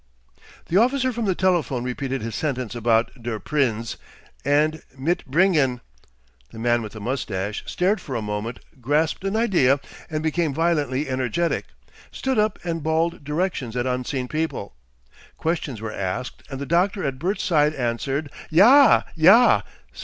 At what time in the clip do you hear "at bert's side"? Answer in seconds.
17.03-17.75